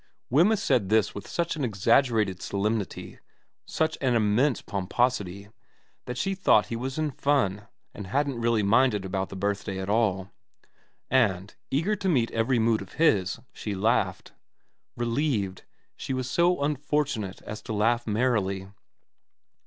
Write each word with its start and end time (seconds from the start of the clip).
'Wemyss 0.31 0.63
said 0.63 0.89
this 0.89 1.13
with 1.13 1.27
such 1.27 1.55
an 1.55 1.63
exaggerated 1.63 2.41
solemnity, 2.41 3.19
such 3.67 3.99
an 4.01 4.15
immense 4.15 4.59
pomposity, 4.59 5.49
that 6.05 6.17
she 6.17 6.33
thought 6.33 6.65
he 6.73 6.75
was 6.75 6.97
in 6.97 7.11
fun 7.11 7.67
and 7.93 8.07
hadn't 8.07 8.41
really 8.41 8.63
minded 8.63 9.05
about 9.05 9.29
the 9.29 9.35
birthday 9.35 9.77
at 9.77 9.91
all; 9.91 10.31
and, 11.11 11.53
eager 11.69 11.95
to 11.95 12.09
meet 12.09 12.31
every 12.31 12.57
mood 12.57 12.81
of 12.81 12.93
his, 12.93 13.39
she 13.53 13.75
laughed. 13.75 14.31
Relieved, 14.97 15.65
she 15.95 16.15
was 16.15 16.27
so 16.27 16.63
unfortunate 16.63 17.39
as 17.43 17.61
to 17.61 17.71
laugh 17.71 18.07
merrily. 18.07 18.69